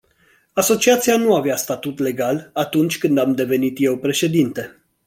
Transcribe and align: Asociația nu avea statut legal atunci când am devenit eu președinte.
Asociația 0.53 1.17
nu 1.17 1.35
avea 1.35 1.55
statut 1.55 1.99
legal 1.99 2.49
atunci 2.53 2.97
când 2.97 3.17
am 3.17 3.35
devenit 3.35 3.77
eu 3.79 3.97
președinte. 3.97 4.77